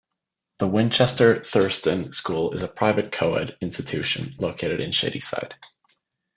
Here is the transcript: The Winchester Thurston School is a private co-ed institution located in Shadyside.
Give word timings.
The 0.57 0.65
Winchester 0.67 1.35
Thurston 1.43 2.11
School 2.11 2.53
is 2.53 2.63
a 2.63 2.67
private 2.67 3.11
co-ed 3.11 3.55
institution 3.61 4.33
located 4.39 4.79
in 4.79 4.91
Shadyside. 4.93 5.53